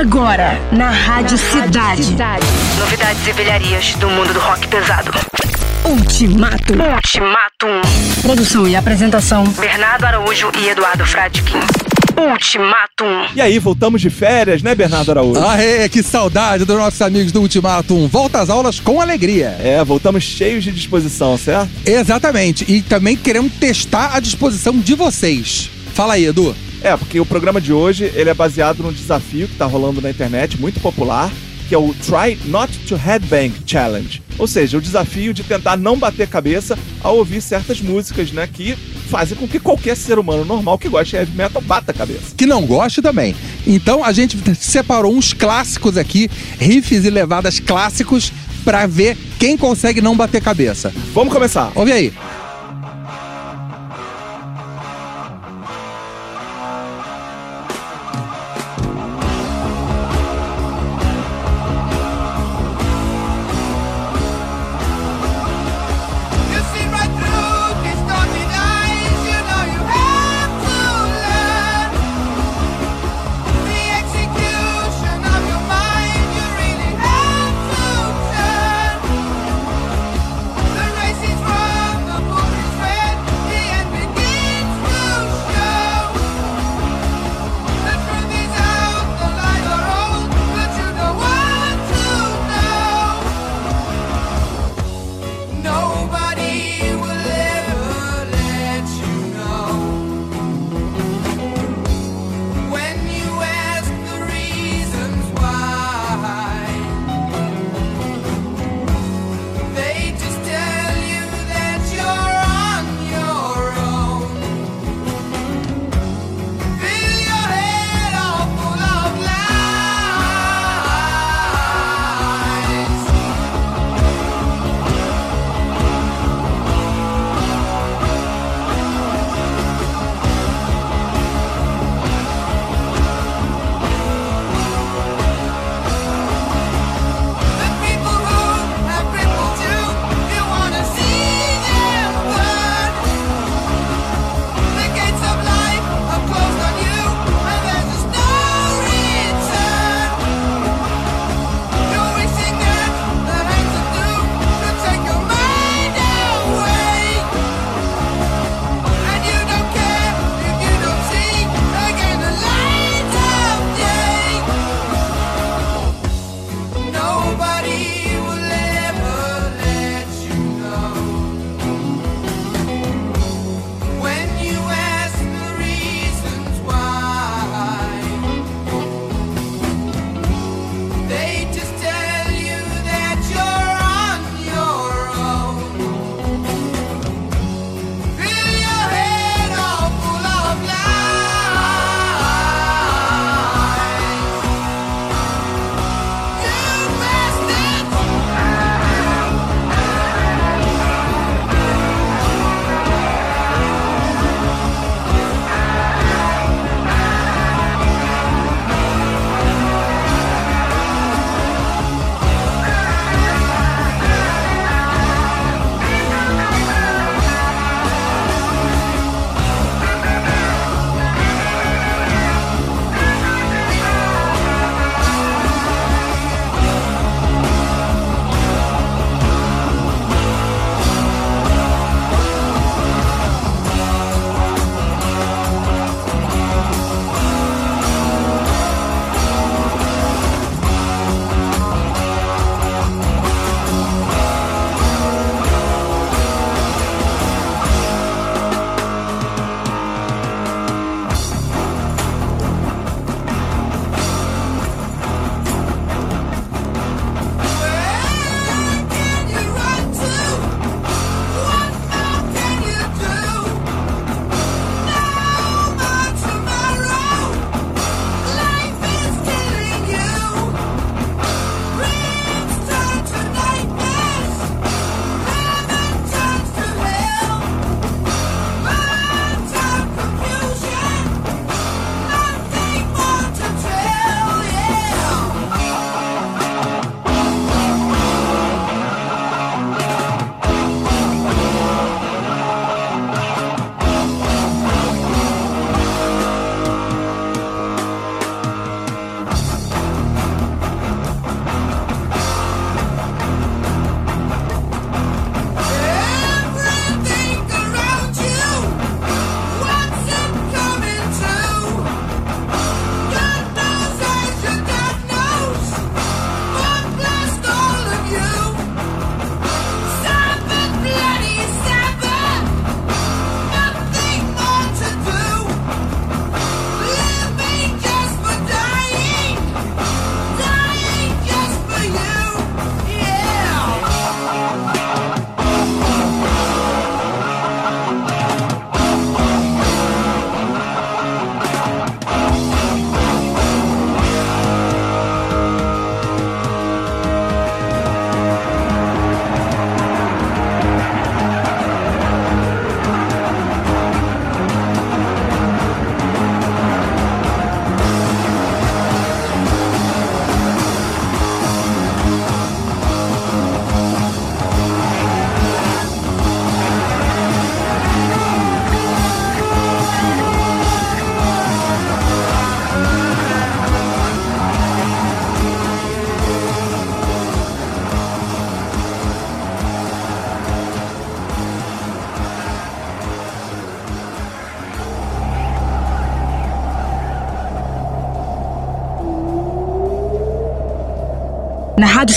Agora, 0.00 0.58
na 0.72 0.88
Rádio 0.88 1.36
Cidade. 1.36 2.16
Novidades 2.78 3.26
e 3.26 3.32
velharias 3.32 3.94
do 3.96 4.08
mundo 4.08 4.32
do 4.32 4.40
rock 4.40 4.66
pesado. 4.66 5.10
Ultimato. 5.84 6.72
Ultimatum. 6.72 7.82
Produção 8.22 8.66
e 8.66 8.74
apresentação. 8.74 9.44
Bernardo 9.44 10.06
Araújo 10.06 10.50
e 10.58 10.70
Eduardo 10.70 11.04
Fradkin. 11.04 11.58
Ultimatum. 12.16 13.26
E 13.36 13.42
aí, 13.42 13.58
voltamos 13.58 14.00
de 14.00 14.08
férias, 14.08 14.62
né, 14.62 14.74
Bernardo 14.74 15.10
Araújo? 15.10 15.46
Aê, 15.46 15.86
que 15.86 16.02
saudade 16.02 16.64
dos 16.64 16.78
nossos 16.78 17.02
amigos 17.02 17.30
do 17.30 17.42
Ultimatum. 17.42 18.08
Volta 18.08 18.40
às 18.40 18.48
aulas 18.48 18.80
com 18.80 19.02
alegria. 19.02 19.54
É, 19.60 19.84
voltamos 19.84 20.24
cheios 20.24 20.64
de 20.64 20.72
disposição, 20.72 21.36
certo? 21.36 21.68
Exatamente. 21.84 22.64
E 22.66 22.80
também 22.80 23.18
queremos 23.18 23.52
testar 23.52 24.16
a 24.16 24.20
disposição 24.20 24.78
de 24.78 24.94
vocês. 24.94 25.68
Fala 25.92 26.14
aí, 26.14 26.24
Edu. 26.24 26.56
É, 26.82 26.96
porque 26.96 27.20
o 27.20 27.26
programa 27.26 27.60
de 27.60 27.72
hoje 27.72 28.10
ele 28.14 28.30
é 28.30 28.34
baseado 28.34 28.82
num 28.82 28.92
desafio 28.92 29.46
que 29.46 29.56
tá 29.56 29.66
rolando 29.66 30.00
na 30.00 30.10
internet, 30.10 30.58
muito 30.58 30.80
popular, 30.80 31.30
que 31.68 31.74
é 31.74 31.78
o 31.78 31.94
Try 31.94 32.38
Not 32.46 32.76
to 32.86 32.96
Headbang 32.96 33.52
Challenge. 33.66 34.22
Ou 34.38 34.46
seja, 34.46 34.78
o 34.78 34.80
desafio 34.80 35.34
de 35.34 35.44
tentar 35.44 35.76
não 35.76 35.98
bater 35.98 36.26
cabeça 36.26 36.78
ao 37.02 37.18
ouvir 37.18 37.42
certas 37.42 37.80
músicas, 37.80 38.32
né, 38.32 38.48
que 38.50 38.74
fazem 39.08 39.36
com 39.36 39.46
que 39.46 39.60
qualquer 39.60 39.96
ser 39.96 40.18
humano 40.18 40.44
normal 40.44 40.78
que 40.78 40.88
goste 40.88 41.10
de 41.10 41.16
heavy 41.16 41.36
metal 41.36 41.60
bata 41.60 41.92
a 41.92 41.94
cabeça. 41.94 42.34
Que 42.36 42.46
não 42.46 42.64
goste 42.64 43.02
também. 43.02 43.36
Então 43.66 44.02
a 44.02 44.12
gente 44.12 44.38
separou 44.54 45.14
uns 45.14 45.32
clássicos 45.32 45.98
aqui, 45.98 46.30
riffs 46.58 47.04
e 47.04 47.10
levadas 47.10 47.60
clássicos, 47.60 48.32
pra 48.64 48.86
ver 48.86 49.16
quem 49.38 49.56
consegue 49.56 50.00
não 50.00 50.16
bater 50.16 50.42
cabeça. 50.42 50.92
Vamos 51.12 51.32
começar. 51.32 51.72
Ouve 51.74 51.92
aí. 51.92 52.12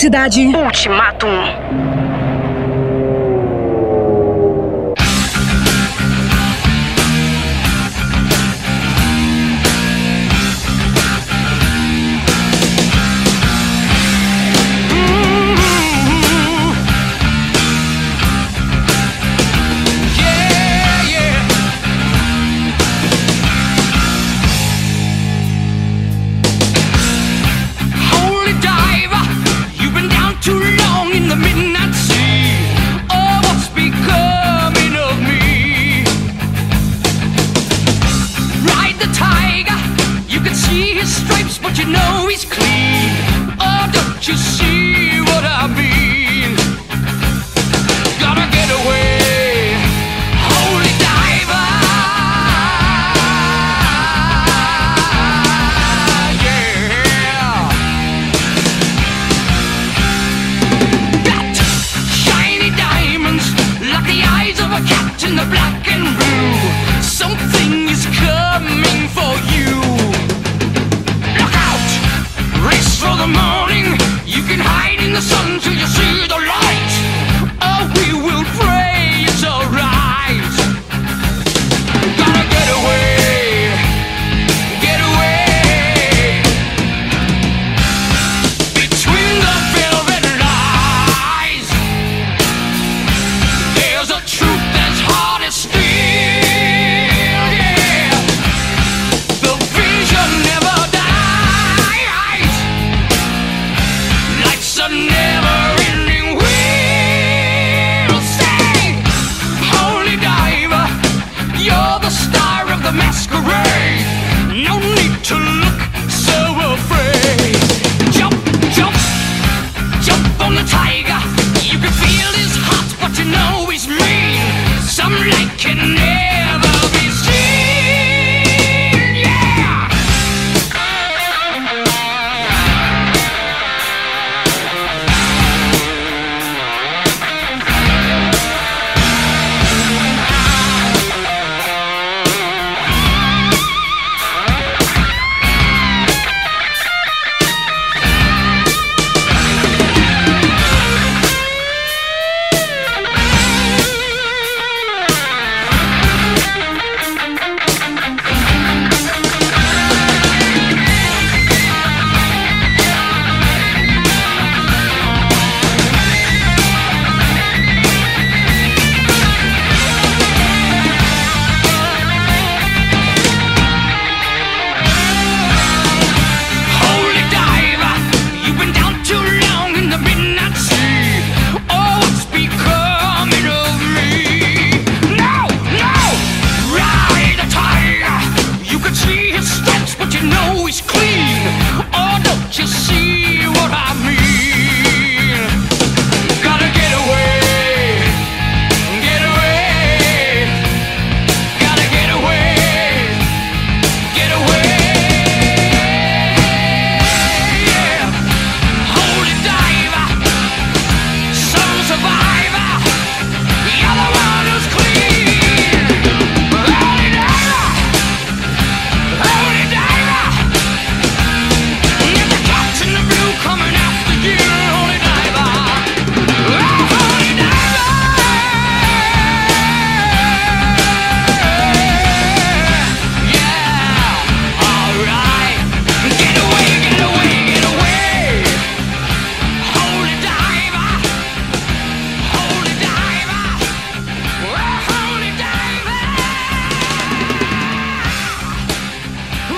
Cidade. 0.04 0.48
Ultimatum. 0.54 1.93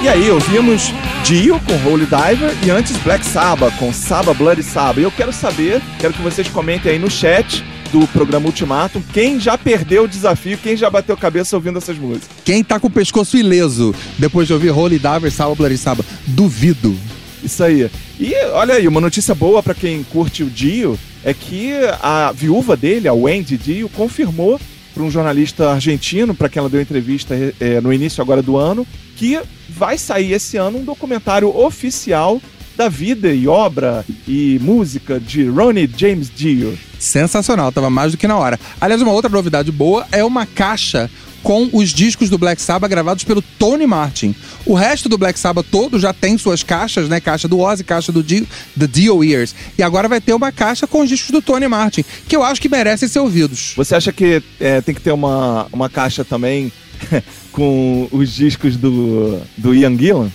E 0.06 0.08
aí, 0.08 0.30
ouvimos 0.30 0.94
Dio 1.24 1.60
com 1.62 1.90
Holy 1.90 2.06
Diver 2.06 2.56
e 2.64 2.70
antes 2.70 2.96
Black 2.98 3.26
Sabbath 3.26 3.76
com 3.80 3.92
Saba 3.92 4.36
Bloody 4.36 4.62
Sabbath. 4.62 5.00
E 5.00 5.02
eu 5.02 5.10
quero 5.10 5.34
saber, 5.34 5.82
quero 5.98 6.14
que 6.14 6.22
vocês 6.22 6.48
comentem 6.48 6.92
aí 6.92 7.00
no 7.00 7.10
chat 7.10 7.66
do 7.92 8.06
programa 8.10 8.46
Ultimatum, 8.46 9.02
quem 9.12 9.40
já 9.40 9.58
perdeu 9.58 10.04
o 10.04 10.08
desafio, 10.08 10.60
quem 10.60 10.78
já 10.78 10.92
bateu 10.92 11.18
cabeça 11.18 11.56
ouvindo 11.56 11.80
essas 11.80 11.98
músicas. 11.98 12.30
Quem 12.46 12.64
tá 12.64 12.80
com 12.80 12.86
o 12.86 12.92
pescoço 12.92 13.36
ileso 13.36 13.96
depois 14.20 14.46
de 14.46 14.54
ouvir 14.54 14.70
Holy 14.70 15.00
Diver, 15.00 15.32
Salva 15.32 15.56
Bloody 15.56 15.76
Sabbath? 15.76 16.06
Duvido. 16.28 16.96
Isso 17.44 17.64
aí. 17.64 17.90
E 18.20 18.36
olha 18.54 18.76
aí, 18.76 18.88
uma 18.88 19.02
notícia 19.02 19.34
boa 19.34 19.64
pra 19.64 19.74
quem 19.74 20.04
curte 20.04 20.44
o 20.44 20.52
Dio 20.52 21.00
é 21.24 21.34
que 21.34 21.72
a 22.00 22.32
viúva 22.32 22.78
dele, 22.78 23.08
a 23.08 23.14
Wendy 23.14 23.58
Dio, 23.58 23.90
confirmou 23.90 24.62
para 24.96 25.04
um 25.04 25.12
jornalista 25.12 25.72
argentino, 25.72 26.34
para 26.34 26.48
quem 26.48 26.62
ela 26.62 26.70
deu 26.70 26.82
entrevista 26.82 27.36
eh, 27.36 27.82
no 27.82 27.92
início 27.92 28.22
agora 28.22 28.42
do 28.42 28.56
ano, 28.56 28.88
que 29.18 29.38
vai 29.68 29.98
sair 29.98 30.32
esse 30.32 30.56
ano 30.56 30.80
um 30.80 30.86
documentário 30.86 31.54
oficial 31.56 32.42
da 32.78 32.88
vida 32.88 33.34
e 33.34 33.48
obra 33.48 34.06
e 34.26 34.58
música 34.62 35.20
de 35.20 35.48
Ronnie 35.48 35.90
James 35.96 36.32
Dio. 36.34 36.78
Sensacional, 36.98 37.72
tava 37.72 37.90
mais 37.90 38.14
do 38.14 38.18
que 38.18 38.28
na 38.28 38.38
hora. 38.38 38.60
Aliás, 38.80 39.02
uma 39.02 39.12
outra 39.12 39.30
novidade 39.30 39.72
boa 39.72 40.08
é 40.12 40.24
uma 40.24 40.46
caixa 40.46 41.10
com 41.46 41.70
os 41.72 41.94
discos 41.94 42.28
do 42.28 42.40
Black 42.40 42.60
Sabbath 42.60 42.90
gravados 42.90 43.24
pelo 43.24 43.40
Tony 43.40 43.86
Martin. 43.86 44.34
O 44.66 44.74
resto 44.74 45.08
do 45.08 45.16
Black 45.16 45.40
Sabbath 45.40 45.68
todo 45.70 46.00
já 46.00 46.12
tem 46.12 46.40
suas 46.40 46.64
caixas, 46.64 47.08
né? 47.08 47.20
Caixa 47.20 47.48
do 47.48 47.60
Ozzy, 47.60 47.84
caixa 47.84 48.12
do 48.12 48.24
Dio, 48.24 48.48
The 48.78 48.88
Dio 48.88 49.24
Ears. 49.24 49.54
E 49.78 49.84
agora 49.84 50.10
vai 50.10 50.20
ter 50.20 50.34
uma 50.34 50.52
caixa 50.52 50.88
com 50.88 51.02
os 51.02 51.08
discos 51.08 51.30
do 51.30 51.44
Tony 51.44 51.68
Martin, 51.68 52.04
que 52.28 52.36
eu 52.36 52.42
acho 52.42 52.60
que 52.60 52.68
merecem 52.68 53.08
ser 53.08 53.20
ouvidos. 53.20 53.74
Você 53.78 53.94
acha 53.94 54.12
que 54.12 54.42
é, 54.60 54.82
tem 54.82 54.96
que 54.96 55.02
ter 55.02 55.12
uma, 55.12 55.68
uma 55.72 55.88
caixa 55.88 56.26
também 56.26 56.72
com 57.54 58.08
os 58.12 58.34
discos 58.34 58.76
do, 58.76 59.40
do 59.56 59.76
Ian 59.76 59.96
Gillan? 59.96 60.32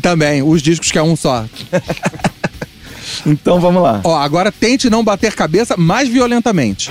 Também, 0.00 0.40
os 0.40 0.62
discos 0.62 0.92
que 0.92 0.98
é 0.98 1.02
um 1.02 1.16
só. 1.16 1.44
Então 3.26 3.58
vamos 3.58 3.82
lá. 3.82 4.00
Ó, 4.04 4.14
agora 4.16 4.52
tente 4.52 4.88
não 4.88 5.02
bater 5.02 5.34
cabeça 5.34 5.76
mais 5.76 6.08
violentamente. 6.08 6.90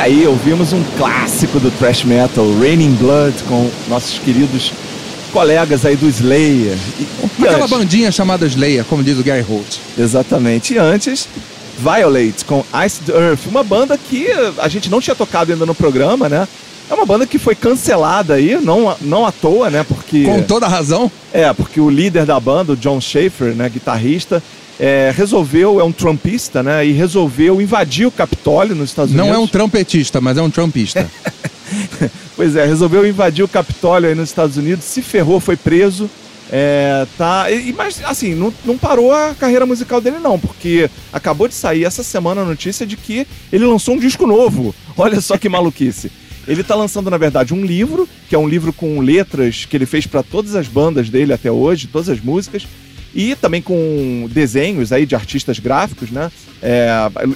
E 0.00 0.02
aí 0.02 0.26
ouvimos 0.26 0.72
um 0.72 0.82
clássico 0.96 1.60
do 1.60 1.70
thrash 1.72 2.04
metal, 2.04 2.46
Raining 2.58 2.94
Blood, 2.94 3.34
com 3.46 3.70
nossos 3.86 4.18
queridos 4.18 4.72
colegas 5.30 5.84
aí 5.84 5.94
do 5.94 6.08
Slayer. 6.08 6.74
E, 6.98 7.02
e 7.38 7.42
Aquela 7.44 7.64
antes- 7.66 7.70
bandinha 7.70 8.10
chamada 8.10 8.46
Slayer, 8.46 8.82
como 8.86 9.04
diz 9.04 9.18
o 9.18 9.22
Gary 9.22 9.42
Holt. 9.42 9.76
Exatamente. 9.98 10.72
E 10.72 10.78
antes, 10.78 11.28
Violate 11.78 12.46
com 12.46 12.64
Ice 12.86 13.00
Earth, 13.10 13.40
uma 13.46 13.62
banda 13.62 13.98
que 13.98 14.28
a 14.56 14.68
gente 14.68 14.88
não 14.88 15.02
tinha 15.02 15.14
tocado 15.14 15.52
ainda 15.52 15.66
no 15.66 15.74
programa, 15.74 16.30
né? 16.30 16.48
É 16.90 16.94
uma 16.94 17.04
banda 17.04 17.26
que 17.26 17.38
foi 17.38 17.54
cancelada 17.54 18.32
aí, 18.36 18.58
não, 18.58 18.96
não 19.02 19.26
à 19.26 19.30
toa, 19.30 19.68
né? 19.68 19.84
Porque. 19.86 20.24
Com 20.24 20.40
toda 20.44 20.66
razão. 20.66 21.12
É, 21.30 21.52
porque 21.52 21.78
o 21.78 21.90
líder 21.90 22.24
da 22.24 22.40
banda, 22.40 22.72
o 22.72 22.76
John 22.76 23.02
Schaefer, 23.02 23.54
né, 23.54 23.68
guitarrista, 23.68 24.42
é, 24.80 25.12
resolveu, 25.14 25.78
é 25.78 25.84
um 25.84 25.92
trumpista, 25.92 26.62
né? 26.62 26.86
E 26.86 26.92
resolveu 26.92 27.60
invadir 27.60 28.06
o 28.06 28.10
Capitólio 28.10 28.74
nos 28.74 28.88
Estados 28.88 29.12
Não 29.12 29.26
é 29.26 29.32
um 29.32 29.34
Unidos. 29.34 29.50
trompetista, 29.50 30.22
mas 30.22 30.38
é 30.38 30.42
um 30.42 30.50
trumpista. 30.50 31.08
Pois 32.34 32.56
é, 32.56 32.64
resolveu 32.64 33.06
invadir 33.06 33.44
o 33.44 33.48
Capitólio 33.48 34.08
aí 34.08 34.14
nos 34.14 34.30
Estados 34.30 34.56
Unidos, 34.56 34.84
se 34.84 35.02
ferrou, 35.02 35.38
foi 35.38 35.56
preso. 35.56 36.10
É, 36.50 37.06
tá. 37.16 37.50
E, 37.50 37.72
mas, 37.72 38.02
assim, 38.02 38.34
não, 38.34 38.52
não 38.64 38.78
parou 38.78 39.12
a 39.12 39.34
carreira 39.34 39.66
musical 39.66 40.00
dele, 40.00 40.18
não, 40.18 40.38
porque 40.38 40.90
acabou 41.12 41.46
de 41.46 41.54
sair 41.54 41.84
essa 41.84 42.02
semana 42.02 42.40
a 42.40 42.44
notícia 42.44 42.86
de 42.86 42.96
que 42.96 43.26
ele 43.52 43.66
lançou 43.66 43.94
um 43.94 43.98
disco 43.98 44.26
novo. 44.26 44.74
Olha 44.96 45.20
só 45.20 45.36
que 45.36 45.48
maluquice. 45.50 46.10
Ele 46.48 46.64
tá 46.64 46.74
lançando, 46.74 47.10
na 47.10 47.18
verdade, 47.18 47.52
um 47.52 47.64
livro, 47.64 48.08
que 48.28 48.34
é 48.34 48.38
um 48.38 48.48
livro 48.48 48.72
com 48.72 49.00
letras 49.00 49.66
que 49.66 49.76
ele 49.76 49.86
fez 49.86 50.06
para 50.06 50.22
todas 50.22 50.56
as 50.56 50.66
bandas 50.66 51.10
dele 51.10 51.32
até 51.34 51.52
hoje, 51.52 51.86
todas 51.86 52.08
as 52.08 52.20
músicas, 52.20 52.66
e 53.14 53.34
também 53.34 53.60
com 53.60 54.28
desenhos 54.30 54.92
aí 54.92 55.04
de 55.06 55.14
artistas 55.14 55.58
gráficos, 55.58 56.10
né? 56.10 56.30
É, 56.62 56.88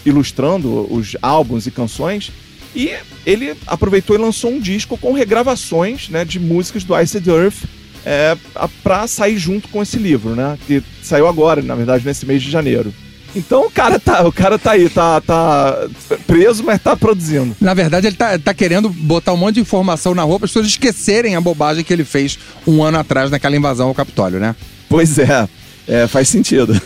ilustrando 0.05 0.87
os 0.93 1.17
álbuns 1.23 1.67
e 1.67 1.71
canções. 1.71 2.31
E 2.77 2.93
ele 3.25 3.55
aproveitou 3.67 4.17
e 4.17 4.19
lançou 4.19 4.51
um 4.51 4.61
disco 4.61 4.99
com 4.99 5.13
regravações 5.13 6.09
né, 6.09 6.25
de 6.25 6.41
músicas 6.41 6.83
do 6.85 6.99
Ice 7.01 7.21
the 7.21 7.31
Earth 7.31 7.63
é, 8.05 8.37
a- 8.55 8.69
pra 8.83 9.07
sair 9.07 9.39
junto 9.39 9.69
com 9.69 9.81
esse 9.83 9.97
livro, 9.97 10.35
né? 10.35 10.59
Que 10.67 10.83
saiu 11.03 11.27
agora, 11.29 11.63
na 11.63 11.75
verdade, 11.75 12.05
nesse 12.05 12.27
mês 12.27 12.43
de 12.43 12.51
janeiro. 12.51 12.93
Então 13.37 13.67
o 13.67 13.71
cara 13.71 13.99
tá, 13.99 14.25
o 14.27 14.31
cara 14.33 14.59
tá 14.59 14.73
aí, 14.73 14.89
tá, 14.89 15.21
tá 15.21 15.89
preso, 16.27 16.63
mas 16.63 16.81
tá 16.81 16.97
produzindo. 16.97 17.57
Na 17.61 17.75
verdade, 17.75 18.07
ele 18.07 18.15
tá, 18.17 18.39
tá 18.39 18.55
querendo 18.55 18.89
botar 18.89 19.33
um 19.33 19.37
monte 19.37 19.57
de 19.57 19.61
informação 19.61 20.15
na 20.15 20.23
rua 20.23 20.39
para 20.39 20.47
as 20.47 20.51
pessoas 20.53 20.67
esquecerem 20.69 21.35
a 21.35 21.41
bobagem 21.41 21.83
que 21.83 21.93
ele 21.93 22.05
fez 22.05 22.39
um 22.67 22.83
ano 22.83 22.99
atrás 22.99 23.31
naquela 23.33 23.57
invasão 23.57 23.89
ao 23.89 23.95
Capitólio, 23.95 24.39
né? 24.39 24.55
Pois 24.89 25.19
é, 25.19 25.49
é, 25.87 26.07
faz 26.07 26.29
sentido. 26.29 26.81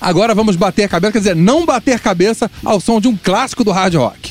Agora 0.00 0.34
vamos 0.34 0.56
bater 0.56 0.88
cabeça, 0.88 1.12
quer 1.12 1.18
dizer, 1.18 1.36
não 1.36 1.66
bater 1.66 1.98
cabeça 2.00 2.50
ao 2.64 2.80
som 2.80 3.00
de 3.00 3.08
um 3.08 3.16
clássico 3.16 3.64
do 3.64 3.70
hard 3.70 3.94
rock. 3.94 4.30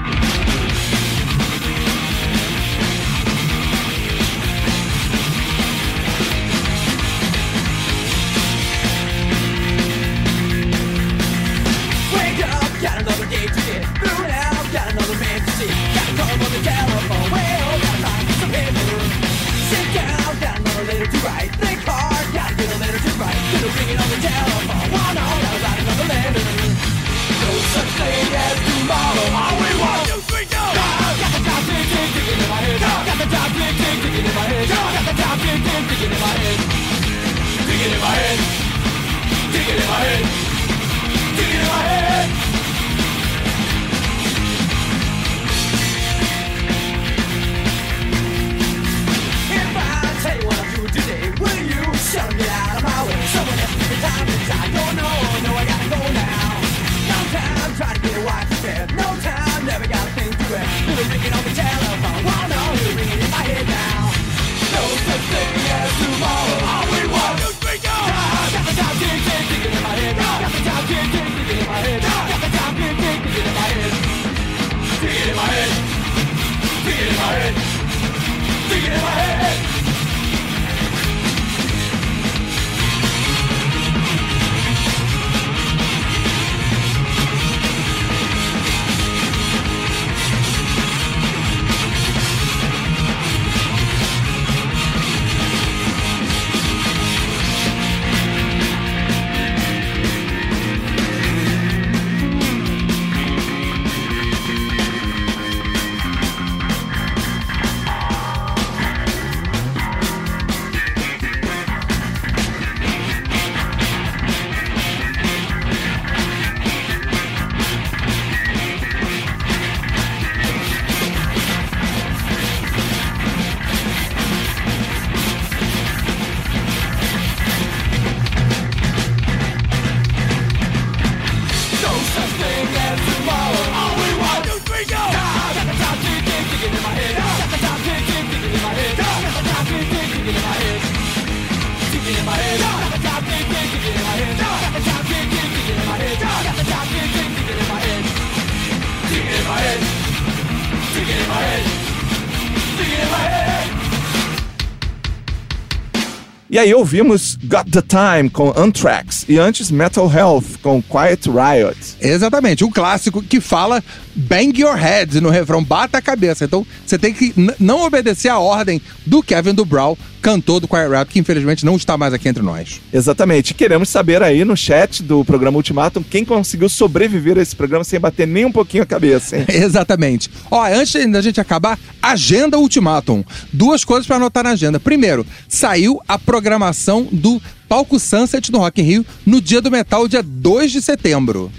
E 156.51 156.59
aí 156.59 156.73
ouvimos 156.73 157.37
Got 157.45 157.71
the 157.71 157.81
Time 157.81 158.29
com 158.29 158.53
Anthrax 158.57 159.23
e 159.29 159.39
antes 159.39 159.71
Metal 159.71 160.11
Health 160.11 160.57
com 160.61 160.83
Quiet 160.83 161.29
Riot. 161.29 161.77
Exatamente, 162.01 162.65
um 162.65 162.69
clássico 162.69 163.23
que 163.23 163.39
fala 163.39 163.81
bang 164.13 164.59
your 164.59 164.75
head 164.75 165.21
no 165.21 165.29
refrão, 165.29 165.63
bata 165.63 165.99
a 165.99 166.01
cabeça. 166.01 166.43
Então 166.43 166.67
você 166.85 166.97
tem 166.97 167.13
que 167.13 167.33
não 167.57 167.83
obedecer 167.85 168.27
a 168.27 168.37
ordem 168.37 168.81
do 169.05 169.23
Kevin 169.23 169.53
Dubrow, 169.53 169.97
cantor 170.21 170.59
do 170.59 170.67
Quiet 170.67 170.89
Rap, 170.89 171.09
que 171.09 171.19
infelizmente 171.19 171.65
não 171.65 171.75
está 171.75 171.97
mais 171.97 172.13
aqui 172.13 172.29
entre 172.29 172.43
nós. 172.43 172.79
Exatamente. 172.93 173.53
Queremos 173.53 173.89
saber 173.89 174.21
aí 174.21 174.45
no 174.45 174.55
chat 174.55 175.01
do 175.01 175.25
programa 175.25 175.57
Ultimatum 175.57 176.03
quem 176.03 176.23
conseguiu 176.23 176.69
sobreviver 176.69 177.37
a 177.37 177.41
esse 177.41 177.55
programa 177.55 177.83
sem 177.83 177.99
bater 177.99 178.27
nem 178.27 178.45
um 178.45 178.51
pouquinho 178.51 178.83
a 178.83 178.85
cabeça, 178.85 179.37
hein? 179.37 179.45
Exatamente. 179.49 180.29
Ó, 180.49 180.63
antes 180.63 181.11
da 181.11 181.21
gente 181.21 181.41
acabar, 181.41 181.79
agenda 182.01 182.57
Ultimatum. 182.57 183.23
Duas 183.51 183.83
coisas 183.83 184.05
para 184.05 184.17
anotar 184.17 184.43
na 184.43 184.51
agenda. 184.51 184.79
Primeiro, 184.79 185.25
saiu 185.47 185.99
a 186.07 186.17
programação 186.17 187.07
do 187.11 187.41
Palco 187.67 187.97
Sunset 187.99 188.51
no 188.51 188.59
Rock 188.59 188.81
in 188.81 188.83
Rio 188.83 189.05
no 189.25 189.39
Dia 189.39 189.61
do 189.61 189.71
Metal, 189.71 190.07
dia 190.07 190.21
2 190.21 190.71
de 190.71 190.81
setembro. 190.81 191.49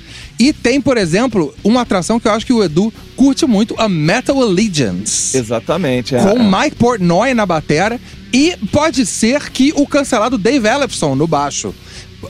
E 0.43 0.53
tem, 0.53 0.81
por 0.81 0.97
exemplo, 0.97 1.55
uma 1.63 1.83
atração 1.83 2.19
que 2.19 2.27
eu 2.27 2.33
acho 2.33 2.45
que 2.45 2.53
o 2.53 2.65
Edu 2.65 2.93
curte 3.15 3.47
muito, 3.47 3.77
a 3.79 3.89
Metal 3.89 4.43
Allegiance. 4.43 5.39
Exatamente. 5.39 6.17
é. 6.17 6.21
com 6.21 6.37
Mike 6.37 6.75
Portnoy 6.75 7.33
na 7.33 7.47
batera 7.47 8.01
e 8.33 8.57
pode 8.73 9.07
ser 9.07 9.51
que 9.51 9.73
o 9.77 9.87
cancelado 9.87 10.37
Dave 10.37 10.67
Ellefson 10.67 11.15
no 11.15 11.29
baixo. 11.29 11.73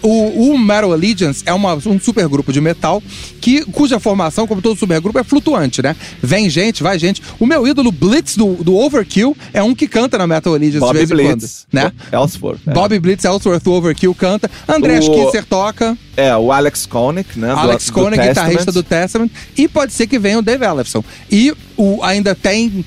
O, 0.02 0.52
o 0.52 0.58
Metal 0.58 0.92
Allegiance 0.92 1.42
é 1.44 1.52
uma, 1.52 1.74
um 1.74 2.00
supergrupo 2.00 2.52
de 2.52 2.60
metal 2.60 3.02
que, 3.40 3.64
cuja 3.66 4.00
formação, 4.00 4.46
como 4.46 4.62
todo 4.62 4.78
supergrupo, 4.78 5.18
é 5.18 5.24
flutuante, 5.24 5.82
né? 5.82 5.94
Vem 6.22 6.48
gente, 6.48 6.82
vai 6.82 6.98
gente. 6.98 7.22
O 7.38 7.46
meu 7.46 7.66
ídolo 7.66 7.92
Blitz 7.92 8.36
do, 8.36 8.54
do 8.54 8.74
Overkill 8.76 9.36
é 9.52 9.62
um 9.62 9.74
que 9.74 9.86
canta 9.86 10.16
na 10.16 10.26
Metal 10.26 10.52
Allegiance 10.54 10.74
de 10.78 10.80
Bobby 10.80 10.98
vez 10.98 11.10
em 11.10 11.14
Blitz. 11.14 11.66
quando, 11.70 11.82
né? 11.84 11.92
Ellsworth. 12.12 12.60
é. 12.66 12.72
Bobby 12.72 12.98
Blitz, 12.98 13.24
Ellsworth 13.24 13.62
do 13.62 13.72
Overkill 13.72 14.14
canta. 14.14 14.50
André 14.68 14.98
O- 15.00 15.10
Kisser 15.26 15.44
toca. 15.44 15.96
É, 16.16 16.34
o 16.36 16.50
Alex 16.52 16.86
Koenig, 16.86 17.26
né? 17.36 17.48
do- 17.52 17.58
Alex 17.58 17.86
do 17.86 17.92
Koenig, 17.92 18.20
guitarrista 18.28 18.64
Testament. 18.66 18.74
do 18.74 18.82
Testament. 18.82 19.30
E 19.56 19.68
pode 19.68 19.92
ser 19.92 20.06
que 20.06 20.18
venha 20.18 20.38
o 20.38 20.42
Dave 20.42 20.64
Ellefson. 20.64 21.04
E 21.30 21.52
o, 21.76 22.02
ainda 22.02 22.34
tem 22.34 22.84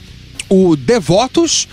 o 0.49 0.75
Devotos, 0.75 1.67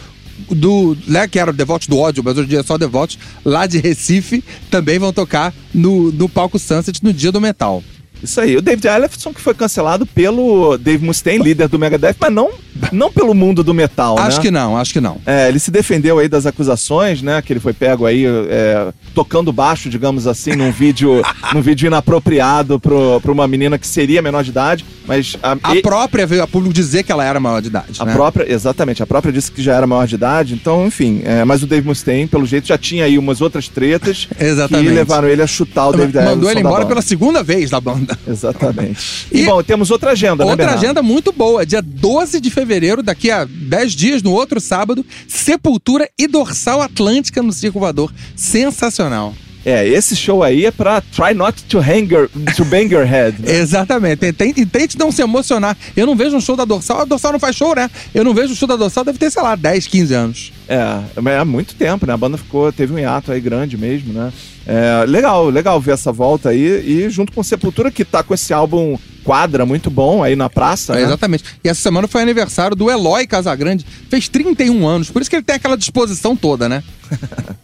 do, 0.55 0.97
né, 1.07 1.27
que 1.27 1.39
era 1.39 1.51
o 1.51 1.55
Devotos 1.55 1.89
do 1.89 1.99
ódio, 1.99 2.23
mas 2.25 2.37
hoje 2.37 2.47
em 2.47 2.51
dia 2.51 2.61
é 2.61 2.63
só 2.63 2.79
Devotos, 2.79 3.19
lá 3.45 3.67
de 3.67 3.79
Recife, 3.79 4.43
também 4.71 4.99
vão 4.99 5.13
tocar 5.13 5.53
no, 5.75 6.13
no 6.13 6.29
palco 6.29 6.59
Sunset 6.59 7.03
no 7.03 7.13
dia 7.13 7.33
do 7.33 7.41
metal. 7.41 7.83
Isso 8.23 8.41
aí. 8.41 8.57
O 8.57 8.63
David 8.63 8.87
Ellefson 8.87 9.35
que 9.35 9.41
foi 9.41 9.53
cancelado 9.53 10.07
pelo 10.07 10.79
Dave 10.79 11.05
Mustaine, 11.05 11.43
líder 11.43 11.69
do 11.69 11.79
Megadeth, 11.79 12.15
mas 12.21 12.33
não, 12.33 12.51
não 12.93 13.11
pelo 13.13 13.35
mundo 13.35 13.63
do 13.63 13.73
metal, 13.75 14.19
acho 14.19 14.37
né? 14.39 14.43
que 14.43 14.51
não, 14.51 14.77
acho 14.77 14.93
que 14.93 15.01
não. 15.01 15.19
É, 15.27 15.49
ele 15.49 15.59
se 15.59 15.71
defendeu 15.71 16.19
aí 16.19 16.29
das 16.29 16.47
acusações, 16.47 17.23
né? 17.23 17.43
Que 17.43 17.53
ele 17.53 17.61
foi 17.61 17.73
pego 17.73 18.07
aí 18.07 18.25
é, 18.27 18.93
tocando 19.15 19.53
baixo, 19.53 19.89
digamos 19.89 20.27
assim, 20.27 20.55
num 20.57 20.71
vídeo, 20.73 21.23
num 21.55 21.61
vídeo 21.63 21.87
inapropriado 21.87 22.79
pro, 22.81 23.21
pra 23.21 23.33
uma 23.33 23.47
menina 23.47 23.79
que 23.79 23.87
seria 23.87 24.23
menor 24.23 24.43
de 24.45 24.51
idade, 24.51 24.85
mas 25.07 25.37
a, 25.43 25.57
A 25.63 25.77
e- 25.77 25.83
própria 25.83 26.27
veio 26.27 26.43
a 26.43 26.47
público 26.47 26.75
dizer 26.75 27.03
que 27.03 27.13
ela 27.13 27.25
era 27.25 27.39
maior 27.41 27.61
de 27.61 27.69
idade. 27.69 28.01
a 28.01 28.05
né? 28.05 28.13
própria, 28.13 28.51
exatamente, 28.53 29.03
a 29.03 29.07
própria 29.07 29.33
disse 29.33 29.51
que 29.51 29.63
já 29.63 29.75
era 29.77 29.87
maior 29.87 30.07
de 30.07 30.15
idade, 30.15 30.55
então, 30.55 30.87
enfim, 30.87 31.23
é, 31.25 31.45
mas 31.45 31.63
o 31.63 31.67
Dave 31.67 31.87
Mustaine, 31.87 32.27
pelo 32.27 32.47
jeito, 32.47 32.67
já 32.69 32.79
tinha 32.79 33.05
aí 33.05 33.19
umas 33.19 33.41
outras 33.41 33.69
tretas 33.69 34.29
Exatamente. 34.39 34.89
que 34.89 34.95
levaram 34.95 35.29
ele 35.29 35.43
a 35.43 35.47
chutar 35.47 35.89
o 35.89 35.93
David 35.93 36.17
Mandou 36.25 36.51
ele 36.51 36.61
embora 36.61 36.87
pela 36.87 37.03
segunda 37.03 37.43
vez 37.43 37.71
da 37.71 37.81
banda. 37.81 38.19
Exatamente. 38.27 39.27
E, 39.33 39.43
E- 39.43 39.47
bom, 39.47 39.63
temos 39.63 39.91
outra 39.91 40.11
agenda, 40.13 40.45
né, 40.45 40.51
Outra 40.51 40.75
agenda 40.75 41.03
muito 41.03 41.33
boa. 41.33 41.65
Dia 41.65 41.81
12 41.83 42.41
de 42.41 42.51
fevereiro, 42.51 42.62
daqui 43.03 43.31
a 43.31 43.45
10 43.45 43.93
dias, 43.93 44.23
no 44.23 44.33
outro 44.33 44.61
sábado, 44.61 45.05
Sepultura 45.27 46.09
e 46.19 46.27
Dorsal 46.27 46.81
Atlântica 46.83 47.43
no 47.43 47.53
Circo 47.53 47.79
Voador. 47.79 48.13
Sensacional. 48.37 49.35
É, 49.65 49.87
esse 49.87 50.17
show 50.17 50.43
aí 50.43 50.67
é 50.67 50.71
pra 50.71 51.01
try 51.01 51.35
not 51.35 51.63
to, 51.65 51.79
hang 51.79 52.13
your, 52.13 52.29
to 52.57 52.65
bang 52.65 52.93
your 52.93 53.05
head. 53.05 53.41
né? 53.41 53.55
Exatamente. 53.59 54.33
Tente, 54.33 54.61
e 54.61 54.67
tente 54.67 54.99
não 54.99 55.13
se 55.13 55.23
emocionar. 55.23 55.77
Eu 55.97 56.07
não 56.07 56.17
vejo 56.17 56.37
um 56.37 56.41
show 56.41 56.57
da 56.57 56.65
Dorsal. 56.65 57.01
A 57.01 57.05
Dorsal 57.05 57.33
não 57.33 57.39
faz 57.39 57.55
show, 57.55 57.75
né? 57.75 57.89
Eu 58.13 58.25
não 58.25 58.35
vejo 58.35 58.53
um 58.53 58.57
show 58.57 58.67
da 58.67 58.77
Dorsal, 58.77 59.05
deve 59.05 59.19
ter, 59.19 59.31
sei 59.31 59.43
lá, 59.43 59.55
10, 59.55 59.87
15 59.87 60.15
anos. 60.15 60.53
É, 60.69 61.01
mas 61.21 61.39
há 61.39 61.45
muito 61.45 61.75
tempo, 61.75 62.07
né? 62.07 62.13
A 62.13 62.17
banda 62.17 62.37
ficou, 62.37 62.73
teve 62.73 62.93
um 62.93 62.99
hiato 62.99 63.31
aí 63.31 63.41
grande 63.41 63.77
mesmo, 63.77 64.13
né? 64.13 64.33
É, 64.67 65.05
legal, 65.07 65.49
legal 65.49 65.81
ver 65.81 65.93
essa 65.93 66.11
volta 66.13 66.49
aí. 66.51 66.83
E 66.85 67.11
junto 67.11 67.33
com 67.33 67.43
Sepultura, 67.43 67.91
que 67.91 68.05
tá 68.05 68.23
com 68.23 68.35
esse 68.35 68.53
álbum 68.53 68.99
quadra 69.25 69.65
muito 69.65 69.89
bom 69.91 70.23
aí 70.23 70.35
na 70.35 70.51
praça, 70.51 70.95
É, 70.95 70.97
né? 70.97 71.03
Exatamente. 71.03 71.45
E 71.63 71.69
essa 71.69 71.81
semana 71.81 72.09
foi 72.09 72.23
aniversário 72.23 72.75
do 72.77 72.91
Eloy 72.91 73.27
Casagrande. 73.27 73.87
Fez 74.09 74.29
31 74.29 74.87
anos, 74.87 75.11
por 75.11 75.23
isso 75.23 75.31
que 75.31 75.37
ele 75.37 75.45
tem 75.45 75.55
aquela 75.57 75.77
disposição 75.77 76.35
toda, 76.35 76.69
né? 76.69 76.83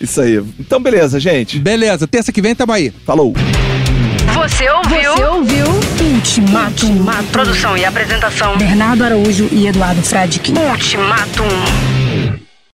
Isso 0.00 0.20
aí. 0.20 0.42
Então, 0.58 0.80
beleza, 0.80 1.18
gente. 1.18 1.58
Beleza, 1.58 2.06
terça 2.06 2.32
que 2.32 2.42
vem 2.42 2.54
tamo 2.54 2.72
aí. 2.72 2.92
Falou. 3.04 3.34
Você 4.34 4.70
ouviu? 4.70 5.12
Você 5.12 5.24
ouviu 5.24 5.66
Ultimatum. 6.14 7.04
Produção 7.32 7.76
e 7.76 7.84
apresentação. 7.84 8.56
Bernardo 8.58 9.04
Araújo 9.04 9.48
e 9.50 9.66
Eduardo 9.66 10.02
Fradkin. 10.02 10.54
Ultimatum. 10.56 12.45